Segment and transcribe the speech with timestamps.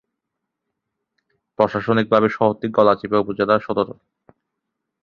[1.59, 3.87] প্রশাসনিকভাবে শহরটি গলাচিপা উপজেলার সদর।